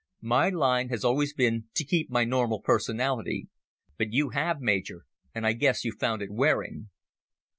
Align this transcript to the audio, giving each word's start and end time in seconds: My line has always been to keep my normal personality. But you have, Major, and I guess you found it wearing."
My 0.23 0.49
line 0.49 0.89
has 0.89 1.05
always 1.05 1.31
been 1.31 1.69
to 1.75 1.83
keep 1.83 2.09
my 2.09 2.23
normal 2.25 2.59
personality. 2.59 3.49
But 3.99 4.13
you 4.13 4.29
have, 4.29 4.59
Major, 4.59 5.05
and 5.35 5.45
I 5.45 5.53
guess 5.53 5.85
you 5.85 5.91
found 5.91 6.23
it 6.23 6.31
wearing." 6.31 6.89